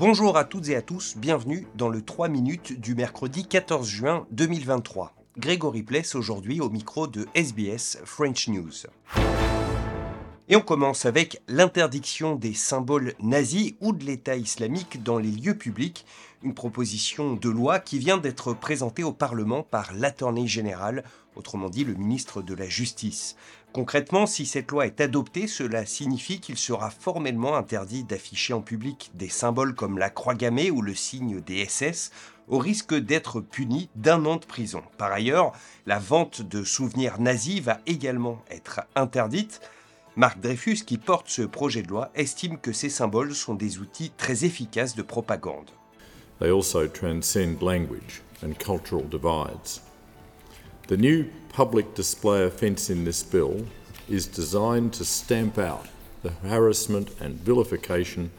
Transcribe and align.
Bonjour 0.00 0.38
à 0.38 0.44
toutes 0.44 0.70
et 0.70 0.76
à 0.76 0.80
tous, 0.80 1.18
bienvenue 1.18 1.66
dans 1.74 1.90
le 1.90 2.00
3 2.00 2.30
minutes 2.30 2.80
du 2.80 2.94
mercredi 2.94 3.44
14 3.46 3.86
juin 3.86 4.26
2023. 4.30 5.12
Grégory 5.36 5.82
Pless 5.82 6.14
aujourd'hui 6.14 6.62
au 6.62 6.70
micro 6.70 7.06
de 7.06 7.26
SBS 7.34 7.98
French 8.06 8.48
News. 8.48 8.86
Et 10.52 10.56
on 10.56 10.60
commence 10.60 11.06
avec 11.06 11.40
l'interdiction 11.46 12.34
des 12.34 12.54
symboles 12.54 13.14
nazis 13.20 13.74
ou 13.80 13.92
de 13.92 14.04
l'État 14.04 14.34
islamique 14.34 15.00
dans 15.00 15.18
les 15.18 15.30
lieux 15.30 15.56
publics, 15.56 16.04
une 16.42 16.54
proposition 16.54 17.34
de 17.34 17.48
loi 17.48 17.78
qui 17.78 18.00
vient 18.00 18.18
d'être 18.18 18.52
présentée 18.52 19.04
au 19.04 19.12
Parlement 19.12 19.62
par 19.62 19.92
l'Attorney 19.94 20.48
Général, 20.48 21.04
autrement 21.36 21.70
dit 21.70 21.84
le 21.84 21.94
ministre 21.94 22.42
de 22.42 22.52
la 22.52 22.68
Justice. 22.68 23.36
Concrètement, 23.72 24.26
si 24.26 24.44
cette 24.44 24.72
loi 24.72 24.86
est 24.86 25.00
adoptée, 25.00 25.46
cela 25.46 25.86
signifie 25.86 26.40
qu'il 26.40 26.58
sera 26.58 26.90
formellement 26.90 27.54
interdit 27.54 28.02
d'afficher 28.02 28.52
en 28.52 28.60
public 28.60 29.12
des 29.14 29.28
symboles 29.28 29.76
comme 29.76 29.98
la 29.98 30.10
croix 30.10 30.34
gammée 30.34 30.72
ou 30.72 30.82
le 30.82 30.96
signe 30.96 31.40
des 31.40 31.64
SS, 31.64 32.10
au 32.48 32.58
risque 32.58 32.96
d'être 32.96 33.40
puni 33.40 33.88
d'un 33.94 34.24
an 34.24 34.34
de 34.34 34.46
prison. 34.46 34.82
Par 34.98 35.12
ailleurs, 35.12 35.52
la 35.86 36.00
vente 36.00 36.42
de 36.42 36.64
souvenirs 36.64 37.20
nazis 37.20 37.60
va 37.60 37.78
également 37.86 38.42
être 38.50 38.80
interdite. 38.96 39.60
Marc 40.16 40.40
Dreyfus, 40.40 40.82
qui 40.84 40.98
porte 40.98 41.28
ce 41.28 41.42
projet 41.42 41.82
de 41.82 41.88
loi, 41.88 42.10
estime 42.14 42.58
que 42.58 42.72
ces 42.72 42.90
symboles 42.90 43.34
sont 43.34 43.54
des 43.54 43.78
outils 43.78 44.10
très 44.16 44.44
efficaces 44.44 44.96
de 44.96 45.02
propagande. 45.02 45.70
They 46.40 46.50
also 46.50 46.88
transcend 46.88 47.62
language 47.62 48.22
and 48.42 48.54
cultural 48.58 49.04
divides. 49.04 49.80
The 50.88 50.96
new 50.96 51.26
public 51.52 51.94
display 51.94 52.44
offence 52.44 52.90
in 52.90 53.04
this 53.04 53.22
bill 53.22 53.66
is 54.08 54.26
designed 54.26 54.92
to 54.94 55.04
stamp 55.04 55.58
out 55.58 55.86
the 56.22 56.32
harassment 56.42 57.10
and 57.20 57.36
vilification 57.36 58.30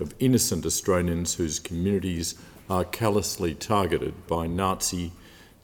of 0.00 0.14
innocent 0.18 0.64
Australians 0.64 1.34
whose 1.34 1.60
communities 1.60 2.36
are 2.70 2.84
callously 2.84 3.54
targeted 3.54 4.14
by 4.26 4.46
Nazi, 4.46 5.12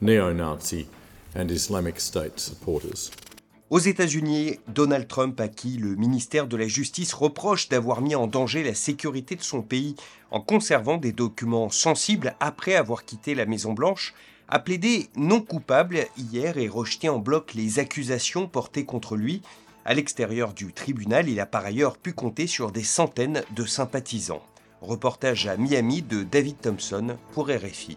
neo 0.00 0.32
Nazi, 0.32 0.88
and 1.34 1.50
Islamic 1.50 2.00
State 2.00 2.38
supporters. 2.38 3.10
Aux 3.70 3.78
États-Unis, 3.78 4.58
Donald 4.68 5.08
Trump, 5.08 5.40
à 5.40 5.48
qui 5.48 5.78
le 5.78 5.96
ministère 5.96 6.46
de 6.46 6.56
la 6.56 6.68
Justice 6.68 7.14
reproche 7.14 7.70
d'avoir 7.70 8.02
mis 8.02 8.14
en 8.14 8.26
danger 8.26 8.62
la 8.62 8.74
sécurité 8.74 9.36
de 9.36 9.42
son 9.42 9.62
pays 9.62 9.96
en 10.30 10.42
conservant 10.42 10.98
des 10.98 11.12
documents 11.12 11.70
sensibles 11.70 12.36
après 12.40 12.74
avoir 12.74 13.06
quitté 13.06 13.34
la 13.34 13.46
Maison-Blanche, 13.46 14.12
a 14.48 14.58
plaidé 14.58 15.08
non 15.16 15.40
coupable 15.40 16.06
hier 16.18 16.58
et 16.58 16.68
rejeté 16.68 17.08
en 17.08 17.18
bloc 17.18 17.54
les 17.54 17.78
accusations 17.78 18.48
portées 18.48 18.84
contre 18.84 19.16
lui. 19.16 19.40
À 19.86 19.94
l'extérieur 19.94 20.52
du 20.52 20.74
tribunal, 20.74 21.30
il 21.30 21.40
a 21.40 21.46
par 21.46 21.64
ailleurs 21.64 21.96
pu 21.96 22.12
compter 22.12 22.46
sur 22.46 22.70
des 22.70 22.84
centaines 22.84 23.42
de 23.56 23.64
sympathisants. 23.64 24.42
Reportage 24.82 25.46
à 25.46 25.56
Miami 25.56 26.02
de 26.02 26.22
David 26.22 26.60
Thompson 26.60 27.16
pour 27.32 27.48
RFI. 27.48 27.96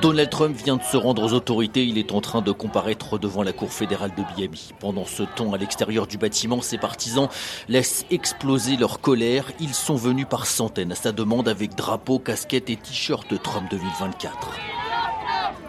Donald 0.00 0.30
Trump 0.30 0.56
vient 0.56 0.76
de 0.76 0.82
se 0.82 0.96
rendre 0.96 1.22
aux 1.22 1.32
autorités. 1.32 1.84
Il 1.84 1.98
est 1.98 2.12
en 2.12 2.20
train 2.20 2.40
de 2.40 2.52
comparaître 2.52 3.18
devant 3.18 3.42
la 3.42 3.52
Cour 3.52 3.72
fédérale 3.72 4.12
de 4.16 4.22
Miami. 4.34 4.70
Pendant 4.78 5.04
ce 5.04 5.22
temps, 5.22 5.52
à 5.52 5.58
l'extérieur 5.58 6.06
du 6.06 6.16
bâtiment, 6.16 6.62
ses 6.62 6.78
partisans 6.78 7.28
laissent 7.68 8.06
exploser 8.10 8.76
leur 8.76 9.00
colère. 9.00 9.52
Ils 9.60 9.74
sont 9.74 9.96
venus 9.96 10.26
par 10.28 10.46
centaines 10.46 10.92
à 10.92 10.96
sa 10.96 11.12
demande 11.12 11.48
avec 11.48 11.74
drapeaux, 11.74 12.18
casquettes 12.18 12.70
et 12.70 12.76
t-shirts 12.76 13.42
Trump 13.42 13.70
2024 13.70 14.79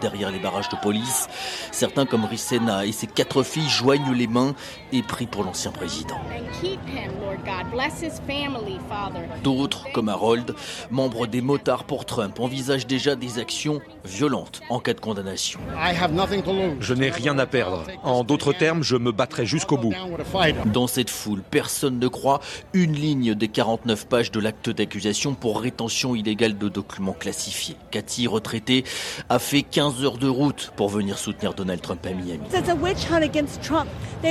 derrière 0.02 0.30
les 0.30 0.38
barrages 0.38 0.68
de 0.68 0.76
police. 0.76 1.28
Certains, 1.70 2.04
comme 2.04 2.24
Rissena 2.24 2.84
et 2.84 2.92
ses 2.92 3.06
quatre 3.06 3.42
filles, 3.42 3.68
joignent 3.68 4.12
les 4.12 4.26
mains 4.26 4.54
et 4.92 5.02
prient 5.02 5.26
pour 5.26 5.44
l'ancien 5.44 5.70
président. 5.70 6.20
D'autres, 9.42 9.86
comme 9.92 10.08
Harold, 10.08 10.54
membres 10.90 11.26
des 11.26 11.40
motards 11.40 11.84
pour 11.84 12.04
Trump, 12.04 12.38
envisagent 12.40 12.86
déjà 12.86 13.14
des 13.16 13.38
actions 13.38 13.80
violentes 14.04 14.60
en 14.68 14.80
cas 14.80 14.94
de 14.94 15.00
condamnation. 15.00 15.60
Je 16.80 16.94
n'ai 16.94 17.10
rien 17.10 17.38
à 17.38 17.46
perdre. 17.46 17.84
En 18.02 18.24
d'autres 18.24 18.52
termes, 18.52 18.82
je 18.82 18.96
me 18.96 19.12
battrai 19.12 19.46
jusqu'au 19.46 19.76
bout. 19.76 19.94
Dans 20.66 20.86
cette 20.86 21.10
foule, 21.10 21.42
personne 21.50 21.98
ne 21.98 22.08
croit 22.08 22.40
une 22.72 22.92
ligne 22.92 23.34
des 23.34 23.48
49 23.48 24.06
pages 24.06 24.30
de 24.30 24.40
l'acte 24.40 24.70
d'accusation 24.70 25.34
pour 25.34 25.60
rétention 25.60 26.14
illégale 26.14 26.58
de 26.58 26.68
documents 26.68 27.12
classifiés. 27.12 27.76
Cathy, 27.90 28.26
retraitée, 28.26 28.84
a 29.28 29.38
fait 29.38 29.62
15 29.92 30.04
heures 30.04 30.18
de 30.18 30.28
route 30.28 30.72
pour 30.76 30.88
venir 30.88 31.18
soutenir 31.18 31.54
Donald 31.54 31.80
Trump 31.80 32.04
à 32.06 32.10
Miami. 32.10 32.40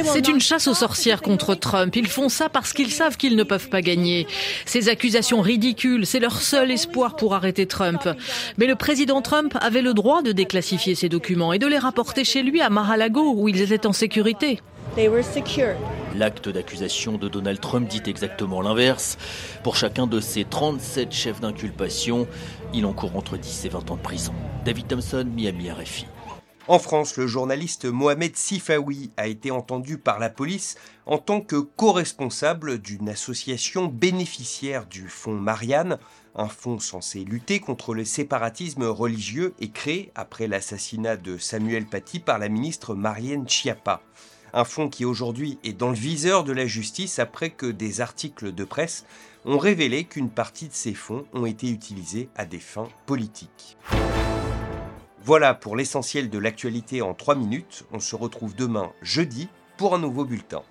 C'est 0.04 0.28
une 0.28 0.40
chasse 0.40 0.68
aux 0.68 0.74
sorcières 0.74 1.22
contre 1.22 1.56
Trump. 1.56 1.96
Ils 1.96 2.08
font 2.08 2.30
ça 2.30 2.50
parce 2.50 2.74
qu'ils 2.74 2.92
savent 2.92 3.18
qu'ils 3.18 3.36
ne 3.36 3.44
peuvent 3.44 3.70
pas 3.70 3.82
gagner. 3.82 4.28
Ces 4.66 4.90
accusations 4.90 5.42
ridicules, 5.42 6.06
c'est 6.06 6.20
leur 6.20 6.42
seul 6.42 6.72
espoir 6.72 7.16
pour 7.16 7.36
arrêter 7.36 7.68
Trump. 7.68 8.10
Mais 8.58 8.66
le 8.66 8.76
président 8.76 9.22
Trump 9.22 9.58
avait 9.62 9.82
le 9.82 9.94
droit 9.94 10.22
de 10.22 10.32
déclassifier 10.32 10.96
ces 10.96 11.10
documents 11.10 11.54
et 11.54 11.60
de 11.60 11.68
les 11.68 11.78
rapporter 11.80 12.24
chez 12.24 12.44
lui 12.44 12.62
à 12.62 12.70
Mar-a-Lago 12.70 13.34
où 13.36 13.48
ils 13.48 13.62
étaient 13.62 13.86
en 13.86 13.94
sécurité. 13.94 14.60
L'acte 16.16 16.50
d'accusation 16.50 17.18
de 17.18 17.30
Donald 17.30 17.62
Trump 17.62 17.88
dit 17.88 18.02
exactement 18.06 18.62
l'inverse. 18.62 19.18
Pour 19.64 19.78
chacun 19.78 20.06
de 20.06 20.20
ces 20.20 20.44
37 20.44 21.14
chefs 21.14 21.40
d'inculpation, 21.40 22.28
il 22.74 22.86
encourt 22.86 23.16
entre 23.16 23.38
10 23.38 23.66
et 23.66 23.70
20 23.70 23.92
ans 23.92 23.96
de 23.96 24.02
prison. 24.02 24.34
David 24.66 24.88
Thompson, 24.88 25.26
Miami 25.34 25.72
RFI. 25.72 26.08
En 26.68 26.78
France, 26.78 27.16
le 27.16 27.26
journaliste 27.26 27.86
Mohamed 27.86 28.36
Sifawi 28.36 29.12
a 29.16 29.28
été 29.28 29.50
entendu 29.50 29.98
par 29.98 30.20
la 30.20 30.30
police 30.30 30.76
en 31.06 31.18
tant 31.18 31.40
que 31.40 31.56
co-responsable 31.56 32.80
d'une 32.80 33.10
association 33.10 33.86
bénéficiaire 33.88 34.86
du 34.86 35.08
fonds 35.08 35.40
Marianne, 35.40 35.98
un 36.36 36.48
fonds 36.48 36.80
censé 36.80 37.24
lutter 37.24 37.60
contre 37.60 37.94
le 37.94 38.04
séparatisme 38.04 38.84
religieux 38.84 39.54
et 39.60 39.70
créé 39.70 40.12
après 40.16 40.48
l'assassinat 40.48 41.16
de 41.16 41.38
Samuel 41.38 41.86
Paty 41.86 42.20
par 42.20 42.40
la 42.40 42.50
ministre 42.50 42.94
Marianne 42.94 43.48
Chiappa. 43.48 44.02
Un 44.54 44.66
fonds 44.66 44.90
qui 44.90 45.06
aujourd'hui 45.06 45.60
est 45.64 45.74
dans 45.74 45.90
le 45.90 45.96
viseur 45.96 46.44
de 46.44 46.52
la 46.52 46.66
justice 46.66 47.20
après 47.20 47.52
que 47.52 47.66
des 47.66 48.02
articles 48.02 48.54
de 48.54 48.64
presse 48.66 49.06
ont 49.46 49.58
révélé 49.58 50.04
qu'une 50.04 50.30
partie 50.30 50.68
de 50.68 50.74
ces 50.74 50.94
fonds 50.94 51.26
ont 51.34 51.46
été 51.46 51.70
utilisés 51.70 52.30
à 52.36 52.46
des 52.46 52.60
fins 52.60 52.90
politiques. 53.06 53.78
Voilà 55.24 55.54
pour 55.54 55.76
l'essentiel 55.76 56.30
de 56.30 56.38
l'actualité 56.38 57.02
en 57.02 57.14
3 57.14 57.36
minutes. 57.36 57.86
On 57.94 58.00
se 58.00 58.16
retrouve 58.16 58.56
demain 58.56 58.92
jeudi 59.02 59.48
pour 59.78 59.96
un 59.96 60.00
nouveau 60.00 60.26
bulletin. 60.26 60.64